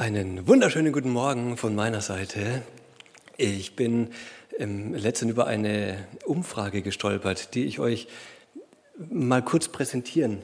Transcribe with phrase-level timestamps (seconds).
[0.00, 2.62] Einen wunderschönen guten Morgen von meiner Seite.
[3.36, 4.08] Ich bin
[4.58, 8.08] im letzten über eine Umfrage gestolpert, die ich euch
[9.10, 10.38] mal kurz präsentieren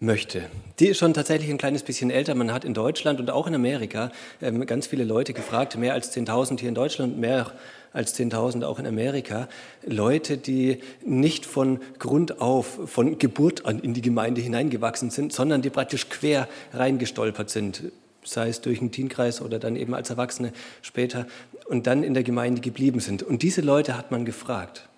[0.00, 0.42] möchte.
[0.80, 2.34] Die ist schon tatsächlich ein kleines bisschen älter.
[2.34, 6.12] Man hat in Deutschland und auch in Amerika ähm, ganz viele Leute gefragt, mehr als
[6.12, 7.52] 10.000 hier in Deutschland, mehr
[7.92, 9.48] als 10.000 auch in Amerika.
[9.86, 15.62] Leute, die nicht von Grund auf, von Geburt an in die Gemeinde hineingewachsen sind, sondern
[15.62, 17.92] die praktisch quer reingestolpert sind
[18.24, 21.26] sei es durch einen Teenkreis oder dann eben als Erwachsene später
[21.66, 23.22] und dann in der Gemeinde geblieben sind.
[23.22, 24.88] Und diese Leute hat man gefragt,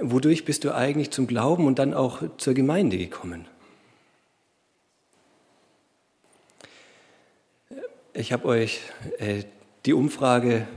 [0.00, 3.46] wodurch bist du eigentlich zum Glauben und dann auch zur Gemeinde gekommen?
[8.12, 8.80] Ich habe euch
[9.18, 9.42] äh,
[9.86, 10.68] die Umfrage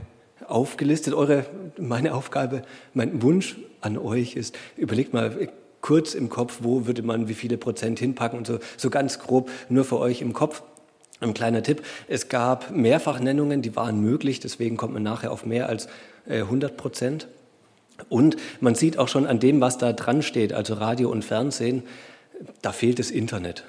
[0.46, 1.14] aufgelistet.
[1.14, 1.46] Eure,
[1.78, 2.62] meine Aufgabe,
[2.94, 5.48] mein Wunsch an euch ist, überlegt mal
[5.80, 9.50] kurz im Kopf, wo würde man wie viele Prozent hinpacken und so, so ganz grob
[9.68, 10.62] nur für euch im Kopf.
[11.20, 15.68] Ein kleiner Tipp, es gab Mehrfachnennungen, die waren möglich, deswegen kommt man nachher auf mehr
[15.68, 15.88] als
[16.28, 17.28] 100 äh, Prozent.
[18.08, 21.82] Und man sieht auch schon an dem, was da dran steht, also Radio und Fernsehen,
[22.62, 23.64] da fehlt das Internet.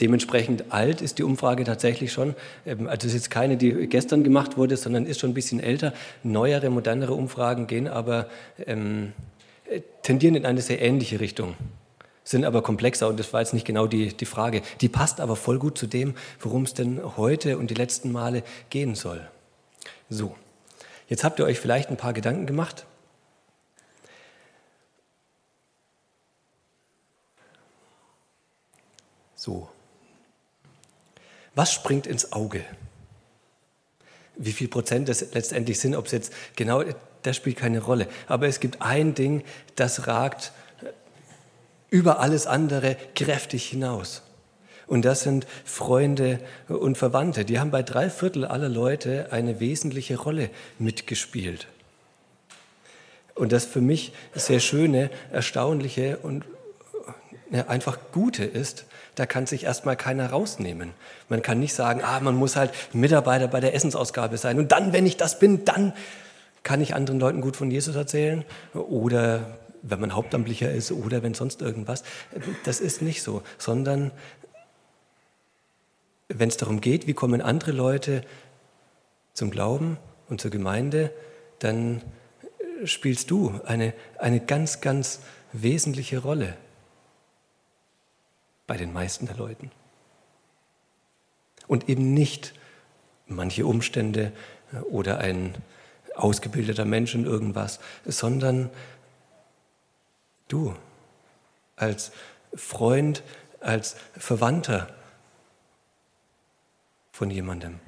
[0.00, 2.34] Dementsprechend alt ist die Umfrage tatsächlich schon.
[2.66, 5.60] Ähm, also es ist jetzt keine, die gestern gemacht wurde, sondern ist schon ein bisschen
[5.60, 5.92] älter.
[6.24, 8.26] Neuere, modernere Umfragen gehen aber,
[8.66, 9.12] ähm,
[9.68, 11.54] äh, tendieren in eine sehr ähnliche Richtung
[12.24, 14.62] sind aber komplexer und das war jetzt nicht genau die, die Frage.
[14.80, 18.42] Die passt aber voll gut zu dem, worum es denn heute und die letzten Male
[18.68, 19.28] gehen soll.
[20.08, 20.36] So,
[21.08, 22.86] jetzt habt ihr euch vielleicht ein paar Gedanken gemacht.
[29.34, 29.70] So,
[31.54, 32.64] was springt ins Auge?
[34.36, 36.82] Wie viel Prozent das letztendlich sind, ob es jetzt genau,
[37.22, 38.06] das spielt keine Rolle.
[38.26, 39.42] Aber es gibt ein Ding,
[39.76, 40.52] das ragt
[41.90, 44.22] über alles andere kräftig hinaus.
[44.86, 47.44] Und das sind Freunde und Verwandte.
[47.44, 51.68] Die haben bei drei Viertel aller Leute eine wesentliche Rolle mitgespielt.
[53.34, 56.44] Und das für mich sehr schöne, erstaunliche und
[57.50, 58.84] ja, einfach Gute ist,
[59.14, 60.90] da kann sich erstmal keiner rausnehmen.
[61.28, 64.58] Man kann nicht sagen, ah, man muss halt Mitarbeiter bei der Essensausgabe sein.
[64.58, 65.92] Und dann, wenn ich das bin, dann
[66.62, 68.44] kann ich anderen Leuten gut von Jesus erzählen.
[68.74, 72.04] Oder wenn man Hauptamtlicher ist oder wenn sonst irgendwas.
[72.64, 74.10] Das ist nicht so, sondern
[76.28, 78.22] wenn es darum geht, wie kommen andere Leute
[79.34, 79.98] zum Glauben
[80.28, 81.12] und zur Gemeinde,
[81.58, 82.02] dann
[82.84, 85.20] spielst du eine, eine ganz, ganz
[85.52, 86.56] wesentliche Rolle
[88.66, 89.70] bei den meisten der Leuten.
[91.66, 92.54] Und eben nicht
[93.26, 94.32] manche Umstände
[94.90, 95.54] oder ein
[96.14, 98.70] ausgebildeter Mensch in irgendwas, sondern
[100.50, 100.74] Du
[101.76, 102.12] als
[102.54, 103.22] Freund,
[103.60, 104.94] als Verwandter
[107.12, 107.80] von jemandem.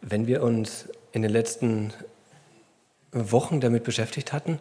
[0.00, 1.92] Wenn wir uns in den letzten
[3.12, 4.60] Wochen damit beschäftigt hatten,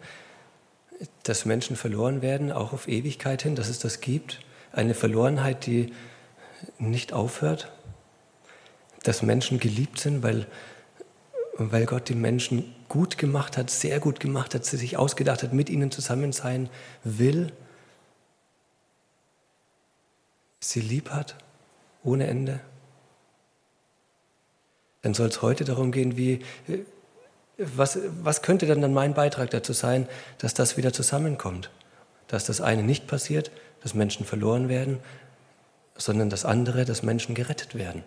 [1.24, 4.40] dass Menschen verloren werden, auch auf Ewigkeit hin, dass es das gibt,
[4.72, 5.94] eine Verlorenheit, die
[6.80, 7.72] nicht aufhört,
[9.08, 10.48] dass Menschen geliebt sind, weil,
[11.54, 15.54] weil Gott die Menschen gut gemacht hat, sehr gut gemacht hat, sie sich ausgedacht hat,
[15.54, 16.70] mit ihnen zusammen sein
[17.04, 17.52] will,
[20.60, 21.36] sie lieb hat,
[22.04, 22.60] ohne Ende.
[25.04, 26.44] Dann soll es heute darum gehen, wie,
[27.58, 30.08] was, was könnte dann mein Beitrag dazu sein,
[30.40, 31.70] dass das wieder zusammenkommt?
[32.28, 33.52] Dass das eine nicht passiert,
[33.82, 35.00] dass Menschen verloren werden,
[35.96, 38.04] sondern das andere, dass Menschen gerettet werden.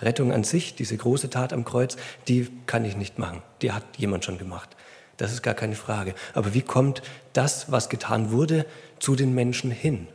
[0.00, 1.96] Rettung an sich, diese große Tat am Kreuz,
[2.28, 3.42] die kann ich nicht machen.
[3.62, 4.76] Die hat jemand schon gemacht.
[5.16, 6.14] Das ist gar keine Frage.
[6.34, 7.02] Aber wie kommt
[7.32, 8.66] das, was getan wurde,
[8.98, 10.08] zu den Menschen hin?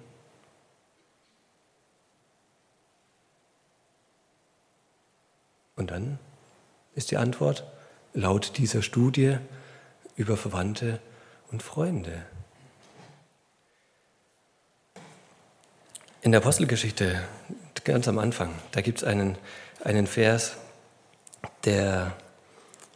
[5.75, 6.19] Und dann
[6.93, 7.65] ist die Antwort
[8.13, 9.37] laut dieser Studie
[10.15, 10.99] über Verwandte
[11.51, 12.23] und Freunde.
[16.21, 17.23] In der Apostelgeschichte,
[17.85, 19.37] ganz am Anfang, da gibt es einen
[19.83, 20.53] einen Vers,
[21.65, 22.13] der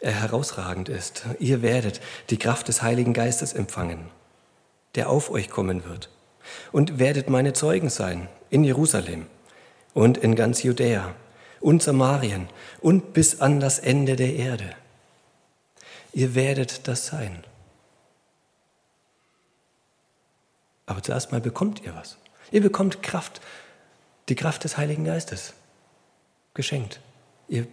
[0.02, 1.26] herausragend ist.
[1.40, 4.10] Ihr werdet die Kraft des Heiligen Geistes empfangen,
[4.96, 6.10] der auf euch kommen wird,
[6.72, 9.26] und werdet meine Zeugen sein in Jerusalem
[9.94, 11.14] und in ganz Judäa
[11.60, 12.48] und Samarien
[12.82, 14.76] und bis an das Ende der Erde.
[16.14, 17.44] Ihr werdet das sein.
[20.86, 22.18] Aber zuerst mal bekommt ihr was.
[22.52, 23.42] Ihr bekommt Kraft,
[24.30, 25.54] die Kraft des Heiligen Geistes
[26.54, 27.00] geschenkt.
[27.48, 27.68] Ihr,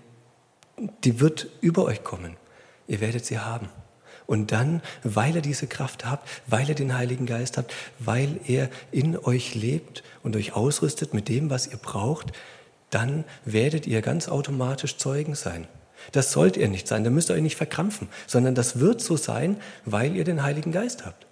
[1.04, 2.36] die wird über euch kommen.
[2.86, 3.68] Ihr werdet sie haben.
[4.26, 8.70] Und dann, weil er diese Kraft hat, weil er den Heiligen Geist hat, weil er
[8.90, 12.32] in euch lebt und euch ausrüstet mit dem, was ihr braucht,
[12.90, 15.66] dann werdet ihr ganz automatisch Zeugen sein.
[16.12, 19.16] Das sollt ihr nicht sein, da müsst ihr euch nicht verkrampfen, sondern das wird so
[19.16, 21.26] sein, weil ihr den Heiligen Geist habt.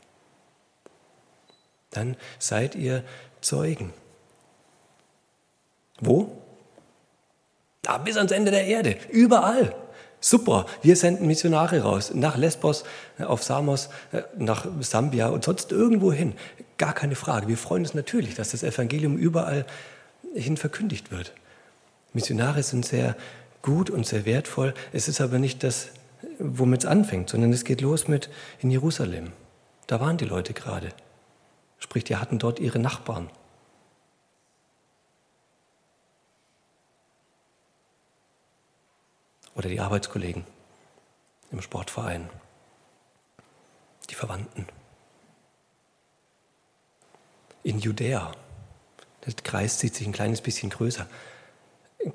[1.91, 3.03] Dann seid ihr
[3.41, 3.93] Zeugen.
[6.01, 6.37] Wo?
[7.83, 9.75] Da bis ans Ende der Erde, überall.
[10.23, 12.85] Super, wir senden Missionare raus, nach Lesbos,
[13.19, 16.35] äh, auf Samos, äh, nach Sambia und sonst irgendwo hin.
[16.77, 17.49] Gar keine Frage.
[17.49, 19.65] Wir freuen uns natürlich, dass das Evangelium überall
[20.35, 21.33] hin verkündigt wird.
[22.13, 23.17] Missionare sind sehr
[23.63, 24.75] gut und sehr wertvoll.
[24.93, 25.89] Es ist aber nicht das,
[26.39, 28.29] womit es anfängt, sondern es geht los mit
[28.61, 29.33] in Jerusalem.
[29.87, 30.91] Da waren die Leute gerade.
[31.79, 33.31] Sprich, die hatten dort ihre Nachbarn.
[39.55, 40.45] Oder die Arbeitskollegen
[41.51, 42.29] im Sportverein,
[44.09, 44.67] die Verwandten.
[47.63, 48.33] In Judäa,
[49.27, 51.07] der Kreis zieht sich ein kleines bisschen größer,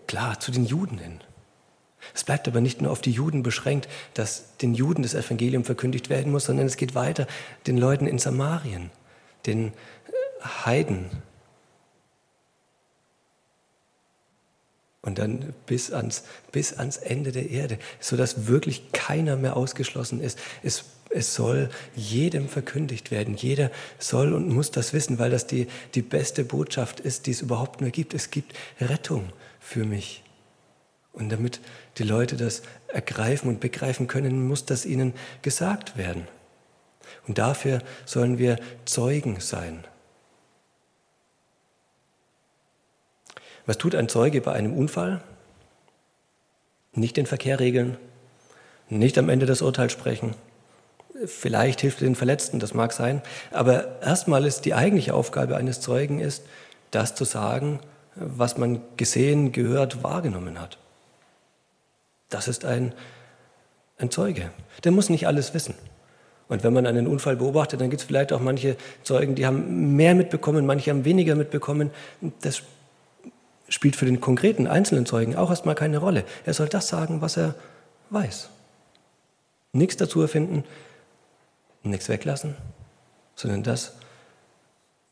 [0.08, 1.22] klar, zu den Juden hin.
[2.14, 6.10] Es bleibt aber nicht nur auf die Juden beschränkt, dass den Juden das Evangelium verkündigt
[6.10, 7.28] werden muss, sondern es geht weiter
[7.68, 8.92] den Leuten in Samarien,
[9.46, 9.74] den
[10.44, 11.10] Heiden,
[15.06, 20.40] und dann bis ans, bis ans Ende der Erde, sodass wirklich keiner mehr ausgeschlossen ist.
[20.64, 23.36] Es, es soll jedem verkündigt werden.
[23.36, 27.42] Jeder soll und muss das wissen, weil das die, die beste Botschaft ist, die es
[27.42, 28.14] überhaupt nur gibt.
[28.14, 29.30] Es gibt Rettung
[29.60, 30.24] für mich.
[31.14, 31.62] Und damit
[31.98, 35.14] die Leute das ergreifen und begreifen können, muss das ihnen
[35.44, 36.28] gesagt werden.
[37.28, 39.86] Und dafür sollen wir Zeugen sein.
[43.66, 45.22] Was tut ein Zeuge bei einem Unfall?
[46.94, 47.98] Nicht den Verkehr regeln,
[48.90, 50.36] nicht am Ende das Urteil sprechen.
[51.26, 53.22] Vielleicht hilft den Verletzten, das mag sein.
[53.52, 56.44] Aber erstmal ist die eigentliche Aufgabe eines Zeugen ist,
[56.92, 57.80] das zu sagen,
[58.16, 60.78] was man gesehen, gehört, wahrgenommen hat.
[62.30, 62.94] Das ist ein,
[63.98, 64.52] ein Zeuge.
[64.84, 65.76] Der muss nicht alles wissen.
[66.48, 69.96] Und wenn man einen Unfall beobachtet, dann gibt es vielleicht auch manche Zeugen, die haben
[69.96, 71.92] mehr mitbekommen, manche haben weniger mitbekommen.
[72.42, 72.62] Das
[73.70, 76.24] spielt für den konkreten einzelnen Zeugen auch erstmal keine Rolle.
[76.46, 77.56] Er soll das sagen, was er
[78.10, 78.50] weiß.
[79.74, 80.64] Nichts dazu erfinden,
[81.84, 82.56] nichts weglassen,
[83.36, 83.94] sondern das,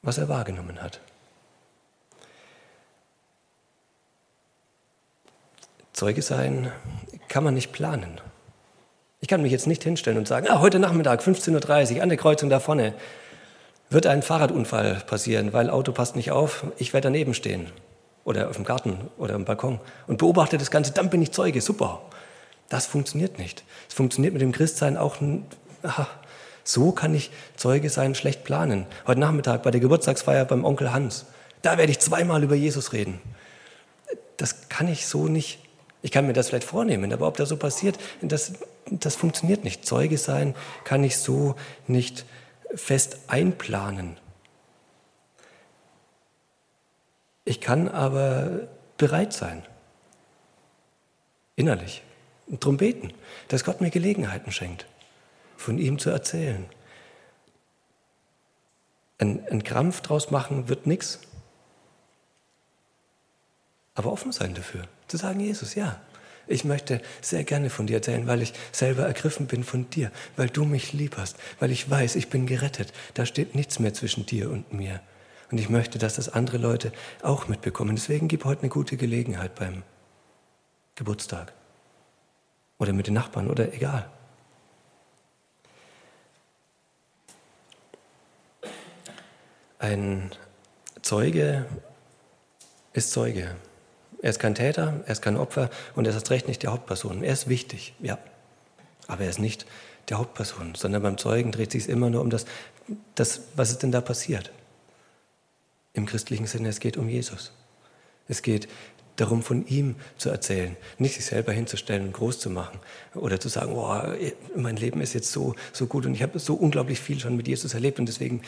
[0.02, 1.00] was er wahrgenommen hat.
[5.94, 6.72] Zeuge sein
[7.28, 8.20] kann man nicht planen.
[9.20, 12.18] Ich kann mich jetzt nicht hinstellen und sagen, ah, heute Nachmittag 15.30 Uhr an der
[12.18, 12.94] Kreuzung da vorne
[13.90, 17.72] wird ein Fahrradunfall passieren, weil Auto passt nicht auf, ich werde daneben stehen
[18.24, 21.62] oder auf dem Garten oder im Balkon und beobachte das Ganze, dann bin ich Zeuge,
[21.62, 22.02] super.
[22.70, 23.64] Das funktioniert nicht.
[23.88, 25.18] Es funktioniert mit dem Christsein auch,
[25.84, 26.08] aha,
[26.64, 28.86] so kann ich Zeuge sein schlecht planen.
[29.06, 31.26] Heute Nachmittag bei der Geburtstagsfeier beim Onkel Hans,
[31.62, 33.20] da werde ich zweimal über Jesus reden.
[34.38, 35.60] Das kann ich so nicht.
[36.02, 38.54] Ich kann mir das vielleicht vornehmen, aber ob das so passiert, das,
[38.90, 39.86] das funktioniert nicht.
[39.86, 41.56] Zeuge sein kann ich so
[41.88, 42.26] nicht
[42.76, 44.18] fest einplanen.
[47.46, 49.64] Ich kann aber bereit sein,
[51.56, 52.04] innerlich,
[52.48, 53.14] darum beten,
[53.50, 54.86] dass Gott mir Gelegenheiten schenkt,
[55.58, 56.66] von ihm zu erzählen.
[59.18, 61.20] Ein, ein Krampf draus machen wird nichts,
[63.96, 66.02] aber offen sein dafür, zu sagen, Jesus, ja,
[66.48, 70.50] ich möchte sehr gerne von dir erzählen, weil ich selber ergriffen bin von dir, weil
[70.50, 72.92] du mich lieb hast, weil ich weiß, ich bin gerettet.
[73.14, 75.00] Da steht nichts mehr zwischen dir und mir.
[75.54, 76.92] Und ich möchte, dass das andere Leute
[77.22, 77.96] auch mitbekommen.
[77.96, 79.84] Deswegen gib heute eine gute Gelegenheit beim
[80.96, 81.54] Geburtstag.
[82.80, 84.10] Oder mit den Nachbarn oder egal.
[89.78, 90.32] Ein
[91.04, 91.68] Zeuge
[92.94, 93.56] ist Zeuge.
[94.24, 97.24] Er ist kein Täter, er ist kein Opfer und er ist recht nicht der Hauptperson.
[97.24, 98.18] Er ist wichtig, ja,
[99.06, 99.68] aber er ist nicht
[100.10, 102.48] der Hauptperson, sondern beim Zeugen dreht sich immer nur um das,
[103.14, 104.52] das, was ist denn da passiert
[105.94, 107.52] im christlichen Sinne, es geht um Jesus.
[108.28, 108.68] Es geht
[109.16, 112.80] darum, von ihm zu erzählen, nicht sich selber hinzustellen und groß zu machen
[113.14, 113.96] oder zu sagen, oh,
[114.56, 117.48] mein Leben ist jetzt so, so gut und ich habe so unglaublich viel schon mit
[117.48, 118.42] Jesus erlebt und deswegen,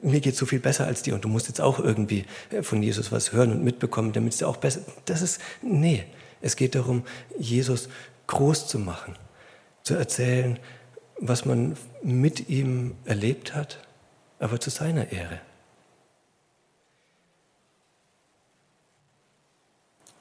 [0.00, 2.24] mir geht es so viel besser als dir und du musst jetzt auch irgendwie
[2.62, 6.04] von Jesus was hören und mitbekommen, damit es dir auch besser, das ist, nee,
[6.40, 7.04] es geht darum,
[7.38, 7.90] Jesus
[8.28, 9.14] groß zu machen,
[9.82, 10.58] zu erzählen,
[11.18, 13.86] was man mit ihm erlebt hat,
[14.38, 15.40] aber zu seiner Ehre.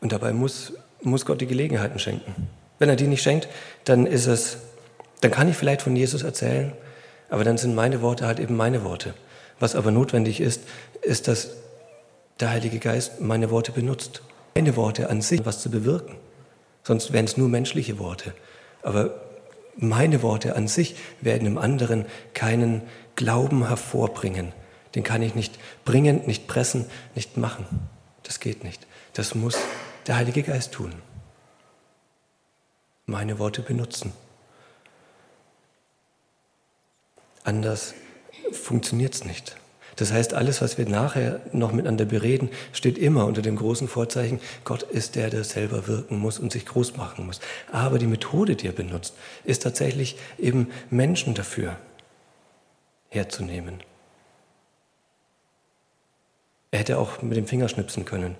[0.02, 2.50] Und dabei muss, muss Gott die Gelegenheiten schenken.
[2.80, 3.48] Wenn er die nicht schenkt,
[3.86, 4.58] dann ist es
[5.22, 6.74] Dann kann ich vielleicht von Jesus erzählen,
[7.30, 9.14] aber dann sind meine Worte halt eben meine Worte.
[9.60, 10.64] Was aber notwendig ist,
[11.04, 11.52] ist, dass
[12.40, 14.24] der Heilige Geist meine Worte benutzt.
[14.56, 16.16] Meine Worte an sich, was zu bewirken.
[16.84, 18.34] Sonst wären es nur menschliche Worte.
[18.82, 19.22] Aber
[19.78, 22.82] meine Worte an sich werden im anderen keinen
[23.16, 24.52] Glauben hervorbringen.
[24.96, 27.66] Den kann ich nicht bringen, nicht pressen, nicht machen.
[28.24, 28.88] Das geht nicht.
[29.14, 29.58] Das muss
[30.12, 30.92] der Heilige Geist tun.
[33.06, 34.12] Meine Worte benutzen.
[37.46, 37.94] Anders
[38.52, 39.56] funktioniert es nicht.
[39.96, 44.42] Das heißt, alles, was wir nachher noch miteinander bereden, steht immer unter dem großen Vorzeichen,
[44.66, 47.40] Gott ist der, der selber wirken muss und sich groß machen muss.
[47.72, 49.16] Aber die Methode, die er benutzt,
[49.46, 51.78] ist tatsächlich eben Menschen dafür
[53.08, 53.82] herzunehmen.
[56.72, 58.36] Er hätte auch mit dem Finger schnipsen können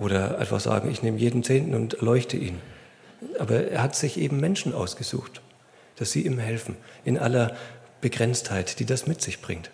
[0.00, 2.60] oder einfach sagen, ich nehme jeden Zehnten und erleuchte ihn.
[3.38, 5.42] Aber er hat sich eben Menschen ausgesucht,
[5.96, 7.54] dass sie ihm helfen, in aller
[8.00, 9.70] Begrenztheit, die das mit sich bringt.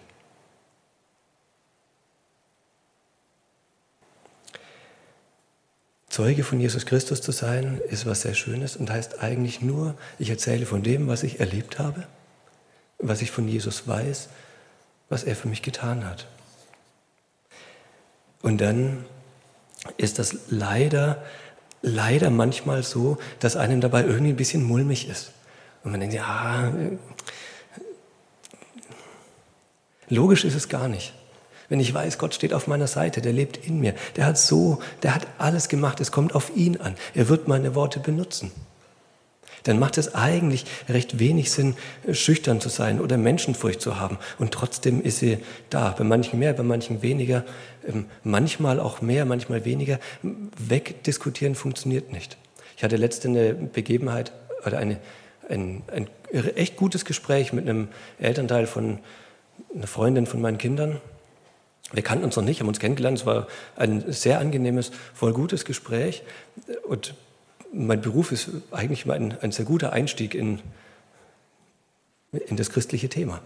[6.08, 10.30] Zeuge von Jesus Christus zu sein, ist was sehr Schönes und heißt eigentlich nur, ich
[10.30, 12.04] erzähle von dem, was ich erlebt habe,
[12.98, 14.28] was ich von Jesus weiß,
[15.08, 16.26] was er für mich getan hat.
[18.42, 19.04] Und dann
[19.96, 21.22] ist das leider,
[21.82, 25.32] leider manchmal so, dass einem dabei irgendwie ein bisschen mulmig ist.
[25.84, 26.72] Und man denkt, ja,
[30.08, 31.12] logisch ist es gar nicht.
[31.68, 34.80] Wenn ich weiß, Gott steht auf meiner Seite, der lebt in mir, der hat so,
[35.02, 36.94] der hat alles gemacht, es kommt auf ihn an.
[37.14, 38.52] Er wird meine Worte benutzen.
[39.66, 41.74] Dann macht es eigentlich recht wenig Sinn,
[42.12, 44.18] schüchtern zu sein oder Menschenfurcht zu haben.
[44.38, 45.38] Und trotzdem ist sie
[45.70, 45.90] da.
[45.90, 47.44] Bei manchen mehr, bei manchen weniger.
[47.86, 49.98] Ähm, manchmal auch mehr, manchmal weniger.
[50.22, 52.36] Wegdiskutieren funktioniert nicht.
[52.76, 54.32] Ich hatte letzte eine Begebenheit
[54.64, 54.98] oder eine,
[55.48, 56.08] ein, ein
[56.54, 57.88] echt gutes Gespräch mit einem
[58.20, 59.00] Elternteil von
[59.74, 61.00] einer Freundin von meinen Kindern.
[61.92, 63.18] Wir kannten uns noch nicht, haben uns kennengelernt.
[63.18, 66.22] Es war ein sehr angenehmes, voll gutes Gespräch.
[66.86, 67.14] Und
[67.72, 70.60] mein Beruf ist eigentlich ein, ein sehr guter Einstieg in,
[72.32, 73.40] in das christliche Thema.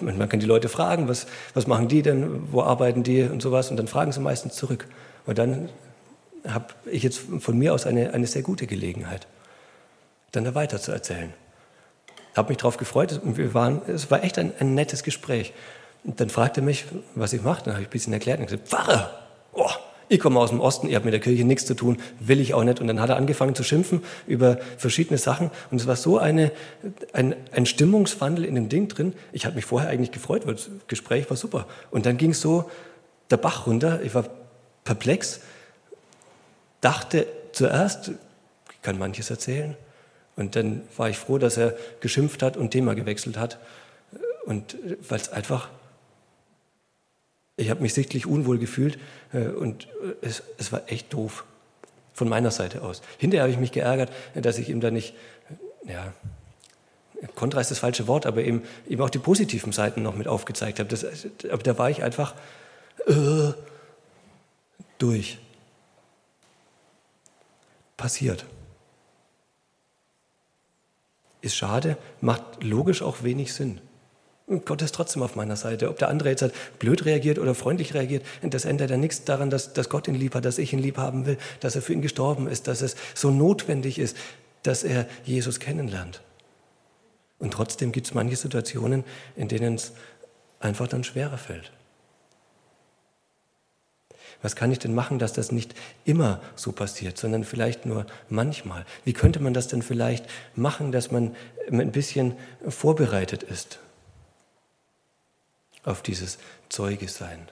[0.00, 3.70] Man kann die Leute fragen, was, was machen die denn, wo arbeiten die und sowas,
[3.70, 4.86] und dann fragen sie meistens zurück.
[5.26, 5.68] Und dann
[6.46, 9.26] habe ich jetzt von mir aus eine, eine sehr gute Gelegenheit,
[10.32, 11.32] dann da weiter zu erzählen.
[12.36, 13.20] Habe mich darauf gefreut.
[13.24, 15.52] Wir waren, es war echt ein, ein nettes Gespräch.
[16.02, 16.84] Und dann fragte er mich,
[17.14, 17.64] was ich mache.
[17.64, 19.18] Dann habe ich ein bisschen erklärt und gesagt, Pfarrer,
[19.52, 19.70] oh,
[20.08, 22.54] ich komme aus dem Osten, ihr habt mit der Kirche nichts zu tun, will ich
[22.54, 22.80] auch nicht.
[22.80, 25.50] Und dann hat er angefangen zu schimpfen über verschiedene Sachen.
[25.70, 26.52] Und es war so eine,
[27.12, 29.14] ein, ein Stimmungswandel in dem Ding drin.
[29.32, 31.66] Ich hatte mich vorher eigentlich gefreut, weil das Gespräch war super.
[31.90, 32.70] Und dann ging so
[33.30, 34.02] der Bach runter.
[34.02, 34.24] Ich war
[34.84, 35.40] perplex,
[36.80, 38.12] dachte zuerst,
[38.70, 39.76] ich kann manches erzählen.
[40.36, 43.58] Und dann war ich froh, dass er geschimpft hat und Thema gewechselt hat.
[44.44, 44.76] Und
[45.08, 45.68] weil es einfach
[47.56, 48.98] ich habe mich sichtlich unwohl gefühlt
[49.32, 51.44] äh, und äh, es, es, war echt doof
[52.12, 53.02] von meiner Seite aus.
[53.18, 55.14] Hinterher habe ich mich geärgert, dass ich ihm da nicht,
[55.86, 56.12] äh, ja,
[57.34, 60.78] Kontra ist das falsche Wort, aber eben, eben auch die positiven Seiten noch mit aufgezeigt
[60.78, 60.88] habe.
[60.88, 61.06] Das,
[61.50, 62.34] aber da war ich einfach
[63.06, 63.52] äh,
[64.98, 65.38] durch.
[67.96, 68.44] Passiert.
[71.40, 73.80] Ist schade, macht logisch auch wenig Sinn.
[74.46, 75.88] Und Gott ist trotzdem auf meiner Seite.
[75.88, 79.48] Ob der andere jetzt halt blöd reagiert oder freundlich reagiert, das ändert ja nichts daran,
[79.48, 81.94] dass, dass Gott ihn lieb hat, dass ich ihn lieb haben will, dass er für
[81.94, 84.16] ihn gestorben ist, dass es so notwendig ist,
[84.62, 86.20] dass er Jesus kennenlernt.
[87.38, 89.92] Und trotzdem gibt es manche Situationen, in denen es
[90.60, 91.72] einfach dann schwerer fällt.
[94.42, 95.74] Was kann ich denn machen, dass das nicht
[96.04, 98.84] immer so passiert, sondern vielleicht nur manchmal?
[99.04, 101.34] Wie könnte man das denn vielleicht machen, dass man
[101.70, 102.34] ein bisschen
[102.68, 103.78] vorbereitet ist?
[105.84, 106.38] Auf dieses
[106.68, 107.48] Zeuge sein.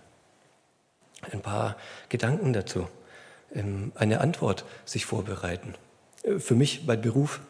[1.30, 1.76] Ein paar
[2.08, 2.88] Gedanken dazu,
[3.54, 5.74] ähm, eine Antwort sich vorbereiten.
[6.22, 7.40] Äh, für mich bei Beruf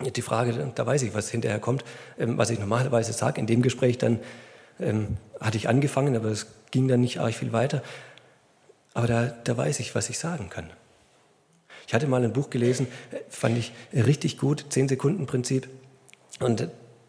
[0.00, 1.84] die Frage, da weiß ich, was hinterher kommt,
[2.18, 3.40] ähm, was ich normalerweise sage.
[3.40, 4.20] In dem Gespräch dann
[4.78, 7.82] ähm, hatte ich angefangen, aber es ging dann nicht arg viel weiter.
[8.94, 10.70] Aber da, da weiß ich, was ich sagen kann.
[11.86, 15.68] Ich hatte mal ein Buch gelesen, äh, fand ich richtig gut, 10-Sekunden-Prinzip.
[16.40, 16.68] Und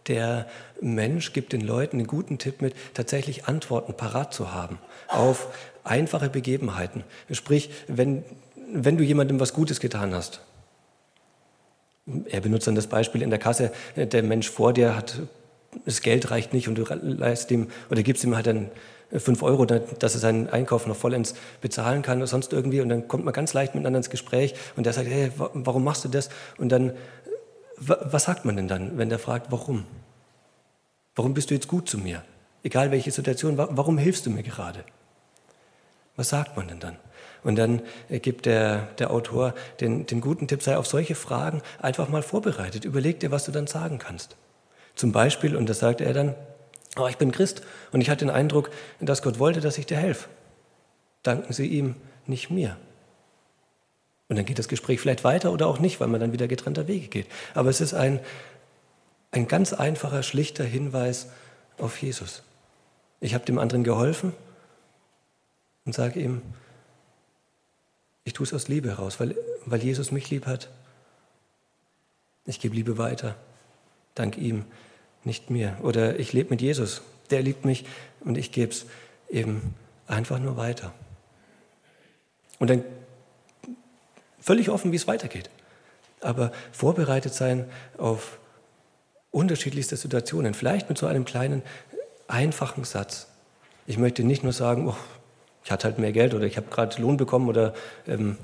[0.09, 0.47] der
[0.81, 5.47] Mensch gibt den Leuten einen guten Tipp mit, tatsächlich Antworten parat zu haben auf
[5.83, 7.03] einfache Begebenheiten.
[7.31, 8.23] Sprich, wenn,
[8.73, 10.41] wenn du jemandem was Gutes getan hast,
[12.25, 15.21] er benutzt dann das Beispiel in der Kasse, der Mensch vor dir hat,
[15.85, 18.71] das Geld reicht nicht und du leist ihm oder gibst ihm halt dann
[19.15, 23.07] fünf Euro, dass er seinen Einkauf noch vollends bezahlen kann oder sonst irgendwie und dann
[23.07, 26.29] kommt man ganz leicht miteinander ins Gespräch und der sagt, hey, warum machst du das?
[26.57, 26.93] Und dann
[27.79, 29.85] was sagt man denn dann, wenn der fragt, warum?
[31.15, 32.23] Warum bist du jetzt gut zu mir?
[32.63, 34.83] Egal welche Situation, warum hilfst du mir gerade?
[36.15, 36.97] Was sagt man denn dann?
[37.43, 42.09] Und dann gibt der, der Autor den, den guten Tipp, sei auf solche Fragen einfach
[42.09, 42.83] mal vorbereitet.
[42.83, 44.35] Überleg dir, was du dann sagen kannst.
[44.95, 46.35] Zum Beispiel, und das sagt er dann,
[46.97, 47.61] oh, ich bin Christ
[47.93, 48.69] und ich hatte den Eindruck,
[48.99, 50.27] dass Gott wollte, dass ich dir helfe.
[51.23, 51.95] Danken Sie ihm,
[52.25, 52.75] nicht mir.
[54.29, 56.87] Und dann geht das Gespräch vielleicht weiter oder auch nicht, weil man dann wieder getrennter
[56.87, 57.27] Wege geht.
[57.55, 58.19] Aber es ist ein,
[59.31, 61.29] ein ganz einfacher, schlichter Hinweis
[61.79, 62.43] auf Jesus.
[63.19, 64.33] Ich habe dem anderen geholfen
[65.85, 66.41] und sage ihm,
[68.23, 70.69] ich tue es aus Liebe heraus, weil, weil Jesus mich lieb hat.
[72.45, 73.35] Ich gebe Liebe weiter,
[74.13, 74.65] dank ihm,
[75.23, 75.77] nicht mir.
[75.81, 77.85] Oder ich lebe mit Jesus, der liebt mich
[78.21, 78.85] und ich gebe es
[79.29, 79.73] eben
[80.05, 80.93] einfach nur weiter.
[82.59, 82.83] Und dann
[84.39, 85.49] völlig offen, wie es weitergeht.
[86.21, 87.65] Aber vorbereitet sein
[87.97, 88.39] auf
[89.31, 91.61] unterschiedlichste Situationen, vielleicht mit so einem kleinen,
[92.27, 93.27] einfachen Satz.
[93.85, 94.95] Ich möchte nicht nur sagen, oh,
[95.63, 97.73] ich hatte halt mehr Geld oder ich habe gerade Lohn bekommen oder
[98.07, 98.37] ähm,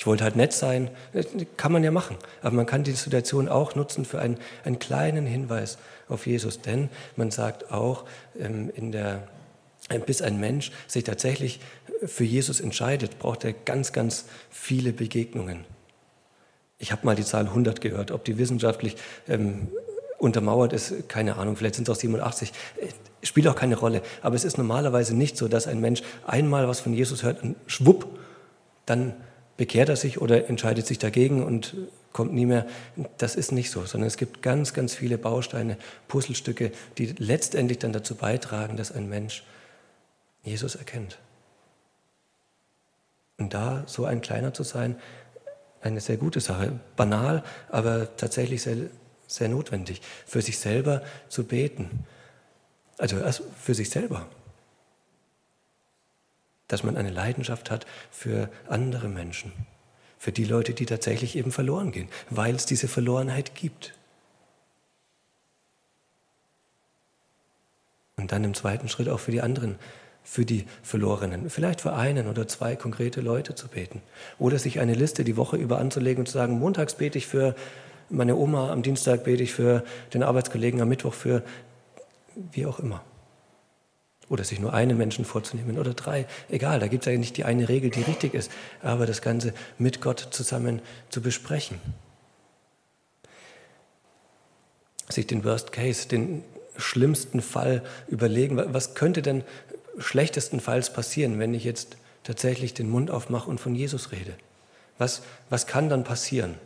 [0.00, 0.90] ich wollte halt nett sein.
[1.12, 1.26] Das
[1.58, 2.16] kann man ja machen.
[2.40, 5.76] Aber man kann die Situation auch nutzen für einen, einen kleinen Hinweis
[6.08, 6.62] auf Jesus.
[6.62, 8.04] Denn man sagt auch,
[8.38, 9.28] ähm, in der,
[10.06, 11.60] bis ein Mensch sich tatsächlich
[12.04, 15.64] für Jesus entscheidet, braucht er ganz, ganz viele Begegnungen.
[16.78, 18.10] Ich habe mal die Zahl 100 gehört.
[18.10, 18.96] Ob die wissenschaftlich
[19.28, 19.68] ähm,
[20.18, 24.02] untermauert ist, keine Ahnung, vielleicht sind es auch 87, äh, spielt auch keine Rolle.
[24.22, 27.56] Aber es ist normalerweise nicht so, dass ein Mensch einmal was von Jesus hört und
[27.66, 28.06] schwupp,
[28.86, 29.14] dann
[29.56, 31.74] bekehrt er sich oder entscheidet sich dagegen und
[32.12, 32.66] kommt nie mehr.
[33.18, 35.76] Das ist nicht so, sondern es gibt ganz, ganz viele Bausteine,
[36.08, 39.44] Puzzlestücke, die letztendlich dann dazu beitragen, dass ein Mensch
[40.42, 41.18] Jesus erkennt.
[43.40, 44.96] Und da so ein Kleiner zu sein,
[45.80, 46.78] eine sehr gute Sache.
[46.94, 48.76] Banal, aber tatsächlich sehr,
[49.26, 52.04] sehr notwendig, für sich selber zu beten.
[52.98, 54.28] Also erst für sich selber.
[56.68, 59.52] Dass man eine Leidenschaft hat für andere Menschen,
[60.18, 63.94] für die Leute, die tatsächlich eben verloren gehen, weil es diese Verlorenheit gibt.
[68.16, 69.78] Und dann im zweiten Schritt auch für die anderen
[70.22, 74.00] für die Verlorenen, vielleicht für einen oder zwei konkrete Leute zu beten.
[74.38, 77.54] Oder sich eine Liste die Woche über anzulegen und zu sagen, montags bete ich für
[78.10, 81.42] meine Oma, am Dienstag bete ich für den Arbeitskollegen, am Mittwoch für
[82.52, 83.02] wie auch immer.
[84.28, 86.26] Oder sich nur einen Menschen vorzunehmen oder drei.
[86.48, 88.50] Egal, da gibt es eigentlich nicht die eine Regel, die richtig ist,
[88.82, 91.80] aber das Ganze mit Gott zusammen zu besprechen.
[95.08, 96.44] Sich den Worst Case, den
[96.76, 99.42] schlimmsten Fall überlegen, was könnte denn
[99.98, 104.34] schlechtestenfalls passieren, wenn ich jetzt tatsächlich den Mund aufmache und von Jesus rede?
[104.98, 106.56] Was, was kann dann passieren?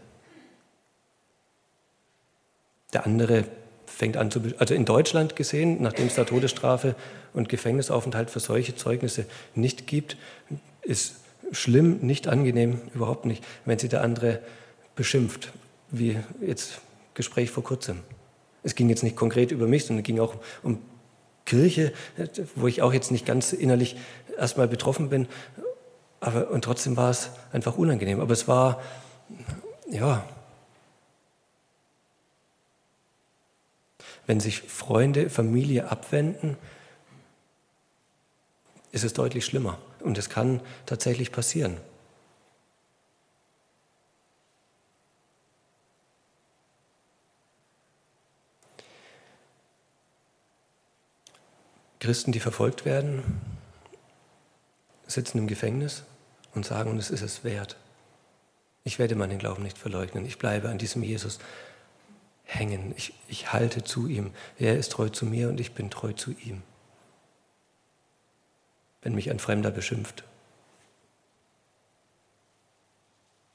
[2.92, 3.44] Der andere
[3.86, 6.94] fängt an zu, also in Deutschland gesehen, nachdem es da Todesstrafe
[7.32, 10.16] und Gefängnisaufenthalt für solche Zeugnisse nicht gibt,
[10.82, 11.16] ist
[11.52, 14.40] schlimm, nicht angenehm, überhaupt nicht, wenn sie der andere
[14.96, 15.52] beschimpft,
[15.90, 16.80] wie jetzt
[17.14, 18.00] Gespräch vor kurzem.
[18.62, 20.78] Es ging jetzt nicht konkret über mich, sondern es ging auch um
[21.44, 21.92] Kirche,
[22.54, 23.96] wo ich auch jetzt nicht ganz innerlich
[24.38, 25.28] erstmal betroffen bin,
[26.20, 28.20] aber und trotzdem war es einfach unangenehm.
[28.20, 28.80] Aber es war,
[29.90, 30.26] ja,
[34.26, 36.56] wenn sich Freunde, Familie abwenden,
[38.90, 39.78] ist es deutlich schlimmer.
[40.00, 41.76] Und es kann tatsächlich passieren.
[52.04, 53.22] Christen, die verfolgt werden,
[55.06, 56.02] sitzen im Gefängnis
[56.54, 57.78] und sagen, und es ist es wert.
[58.84, 60.26] Ich werde meinen Glauben nicht verleugnen.
[60.26, 61.38] Ich bleibe an diesem Jesus
[62.44, 62.92] hängen.
[62.98, 64.34] Ich, ich halte zu ihm.
[64.58, 66.62] Er ist treu zu mir und ich bin treu zu ihm.
[69.00, 70.24] Wenn mich ein Fremder beschimpft,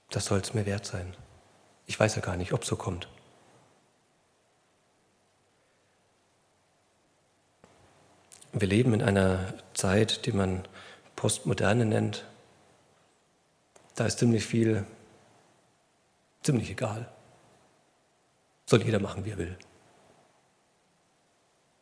[0.10, 1.16] das soll es mir wert sein.
[1.86, 3.08] Ich weiß ja gar nicht, ob es so kommt.
[8.52, 10.64] Wir leben in einer Zeit, die man
[11.16, 12.26] Postmoderne nennt.
[13.96, 14.86] Da ist ziemlich viel,
[16.42, 17.10] ziemlich egal.
[18.66, 19.58] Soll jeder machen, wie er will.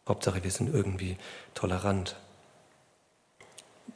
[0.07, 1.17] Hauptsache, wir sind irgendwie
[1.53, 2.15] tolerant.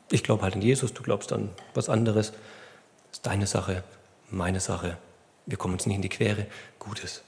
[0.09, 2.31] Ich glaube halt in Jesus, du glaubst an was anderes.
[2.31, 3.83] Das ist deine Sache,
[4.29, 4.97] meine Sache.
[5.45, 6.47] Wir kommen uns nicht in die Quere.
[6.79, 7.23] Gutes.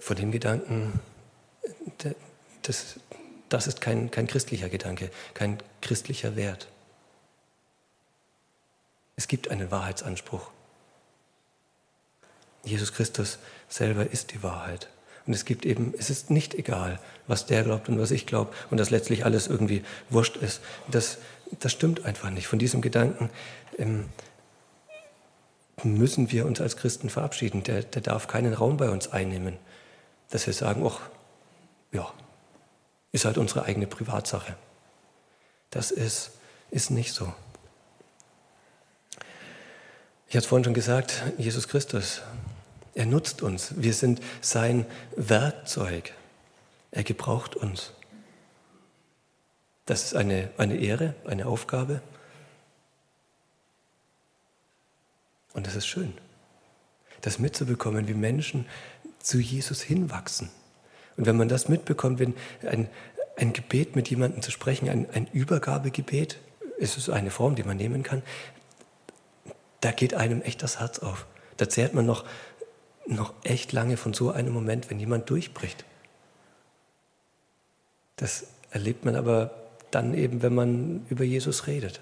[0.00, 1.00] Vor dem Gedanken,
[2.62, 2.98] das,
[3.50, 6.68] das ist kein, kein christlicher Gedanke, kein christlicher Wert.
[9.16, 10.50] Es gibt einen Wahrheitsanspruch.
[12.64, 14.88] Jesus Christus selber ist die Wahrheit.
[15.26, 18.54] Und es gibt eben, es ist nicht egal, was der glaubt und was ich glaube
[18.70, 20.60] und dass letztlich alles irgendwie wurscht ist.
[20.90, 21.18] Das,
[21.58, 22.46] das stimmt einfach nicht.
[22.46, 23.30] Von diesem Gedanken
[23.78, 24.08] ähm,
[25.82, 27.62] müssen wir uns als Christen verabschieden.
[27.64, 29.56] Der, der darf keinen Raum bei uns einnehmen,
[30.30, 31.00] dass wir sagen, ach,
[31.92, 32.12] ja,
[33.12, 34.56] ist halt unsere eigene Privatsache.
[35.70, 36.32] Das ist,
[36.70, 37.32] ist nicht so.
[40.28, 42.22] Ich hatte es vorhin schon gesagt, Jesus Christus,
[42.94, 43.74] er nutzt uns.
[43.76, 46.12] Wir sind sein Werkzeug.
[46.92, 47.92] Er gebraucht uns.
[49.86, 52.00] Das ist eine, eine Ehre, eine Aufgabe.
[55.52, 56.16] Und das ist schön,
[57.22, 58.66] das mitzubekommen, wie Menschen
[59.18, 60.50] zu Jesus hinwachsen.
[61.16, 62.34] Und wenn man das mitbekommt, wenn
[62.66, 62.88] ein,
[63.36, 66.38] ein Gebet mit jemandem zu sprechen, ein, ein Übergabegebet,
[66.78, 68.22] ist es eine Form, die man nehmen kann,
[69.80, 71.26] da geht einem echt das Herz auf.
[71.56, 72.24] Da zehrt man noch,
[73.06, 75.84] noch echt lange von so einem Moment, wenn jemand durchbricht.
[78.16, 79.50] Das erlebt man aber
[79.90, 82.00] dann eben, wenn man über Jesus redet.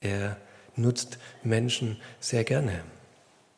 [0.00, 0.36] Er
[0.76, 2.84] nutzt Menschen sehr gerne.